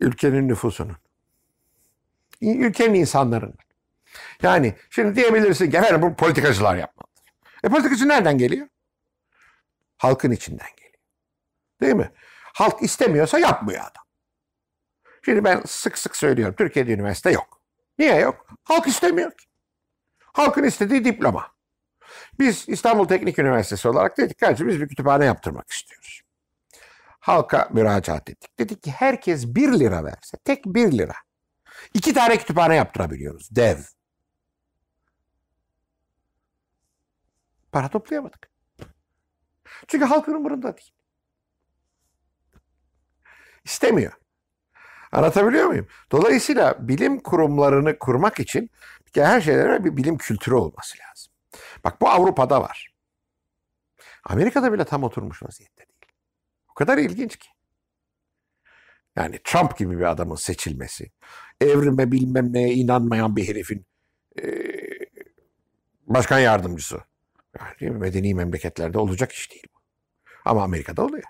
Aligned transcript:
Ülkenin 0.00 0.48
nüfusunun. 0.48 0.96
Ülkenin 2.40 2.94
insanların. 2.94 3.54
Yani 4.42 4.74
şimdi 4.90 5.16
diyebilirsin 5.16 5.70
ki 5.70 5.76
efendim 5.76 6.02
bu 6.02 6.16
politikacılar 6.16 6.76
yapmalıdır. 6.76 7.32
E 7.64 7.68
politikacı 7.68 8.08
nereden 8.08 8.38
geliyor? 8.38 8.68
Halkın 9.98 10.30
içinden 10.30 10.68
geliyor. 10.76 10.94
Değil 11.80 11.94
mi? 11.94 12.10
Halk 12.54 12.82
istemiyorsa 12.82 13.38
yapmıyor 13.38 13.80
adam. 13.80 14.04
Şimdi 15.24 15.44
ben 15.44 15.62
sık 15.66 15.98
sık 15.98 16.16
söylüyorum 16.16 16.54
Türkiye'de 16.58 16.92
üniversite 16.92 17.30
yok. 17.30 17.60
Niye 17.98 18.14
yok? 18.14 18.46
Halk 18.64 18.86
istemiyor 18.86 19.30
ki. 19.30 19.46
Halkın 20.32 20.64
istediği 20.64 21.04
diploma. 21.04 21.56
Biz 22.38 22.68
İstanbul 22.68 23.08
Teknik 23.08 23.38
Üniversitesi 23.38 23.88
olarak 23.88 24.18
dedik 24.18 24.38
ki 24.38 24.66
biz 24.66 24.80
bir 24.80 24.88
kütüphane 24.88 25.24
yaptırmak 25.24 25.70
istiyoruz. 25.70 26.22
Halka 27.26 27.68
müracaat 27.72 28.30
ettik. 28.30 28.58
Dedik 28.58 28.82
ki 28.82 28.90
herkes 28.90 29.46
bir 29.46 29.80
lira 29.80 30.04
verse, 30.04 30.36
tek 30.44 30.64
bir 30.66 30.98
lira. 30.98 31.14
iki 31.94 32.14
tane 32.14 32.38
kütüphane 32.38 32.74
yaptırabiliyoruz. 32.74 33.48
Dev. 33.56 33.78
Para 37.72 37.88
toplayamadık. 37.88 38.50
Çünkü 39.88 40.04
halkın 40.04 40.34
umurunda 40.34 40.76
değil. 40.76 40.90
İstemiyor. 43.64 44.12
Anlatabiliyor 45.12 45.66
muyum? 45.66 45.88
Dolayısıyla 46.12 46.88
bilim 46.88 47.20
kurumlarını 47.20 47.98
kurmak 47.98 48.40
için 48.40 48.70
her 49.14 49.40
şeylere 49.40 49.84
bir 49.84 49.96
bilim 49.96 50.18
kültürü 50.18 50.54
olması 50.54 50.98
lazım. 50.98 51.32
Bak 51.84 52.00
bu 52.00 52.08
Avrupa'da 52.08 52.62
var. 52.62 52.94
Amerika'da 54.24 54.72
bile 54.72 54.84
tam 54.84 55.02
oturmuş 55.02 55.42
vaziyette 55.42 55.86
değil. 55.86 56.05
Kadar 56.76 56.98
ilginç 56.98 57.36
ki. 57.36 57.48
Yani 59.16 59.40
Trump 59.44 59.78
gibi 59.78 59.98
bir 59.98 60.10
adamın 60.10 60.34
seçilmesi, 60.34 61.10
evrime 61.60 62.12
bilmem 62.12 62.52
neye 62.52 62.74
inanmayan 62.74 63.36
bir 63.36 63.48
herifin 63.48 63.86
e, 64.42 64.44
başkan 66.06 66.38
yardımcısı. 66.38 67.00
Yani? 67.80 67.90
Medeni 67.90 68.34
memleketlerde 68.34 68.98
olacak 68.98 69.32
iş 69.32 69.50
değil 69.50 69.66
bu. 69.74 69.80
Ama 70.44 70.62
Amerika'da 70.62 71.04
oluyor. 71.04 71.24